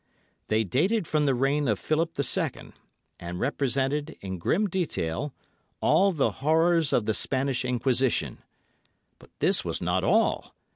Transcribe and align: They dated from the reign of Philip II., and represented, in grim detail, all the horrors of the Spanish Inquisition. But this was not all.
They 0.47 0.63
dated 0.63 1.05
from 1.07 1.27
the 1.27 1.35
reign 1.35 1.67
of 1.67 1.77
Philip 1.77 2.17
II., 2.17 2.71
and 3.19 3.39
represented, 3.39 4.17
in 4.19 4.39
grim 4.39 4.67
detail, 4.67 5.31
all 5.79 6.11
the 6.11 6.31
horrors 6.41 6.91
of 6.91 7.05
the 7.05 7.13
Spanish 7.13 7.63
Inquisition. 7.63 8.39
But 9.19 9.29
this 9.41 9.63
was 9.63 9.79
not 9.79 10.03
all. 10.03 10.55